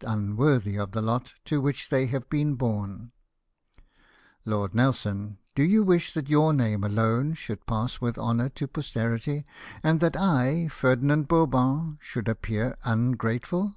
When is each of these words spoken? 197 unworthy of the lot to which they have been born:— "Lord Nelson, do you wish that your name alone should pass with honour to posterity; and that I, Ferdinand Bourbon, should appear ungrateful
197 0.00 0.30
unworthy 0.38 0.76
of 0.78 0.92
the 0.92 1.02
lot 1.02 1.32
to 1.44 1.60
which 1.60 1.88
they 1.88 2.06
have 2.06 2.30
been 2.30 2.54
born:— 2.54 3.10
"Lord 4.44 4.72
Nelson, 4.72 5.38
do 5.56 5.64
you 5.64 5.82
wish 5.82 6.14
that 6.14 6.28
your 6.28 6.54
name 6.54 6.84
alone 6.84 7.34
should 7.34 7.66
pass 7.66 8.00
with 8.00 8.16
honour 8.16 8.48
to 8.50 8.68
posterity; 8.68 9.44
and 9.82 9.98
that 9.98 10.14
I, 10.16 10.68
Ferdinand 10.68 11.26
Bourbon, 11.26 11.98
should 12.00 12.28
appear 12.28 12.76
ungrateful 12.84 13.74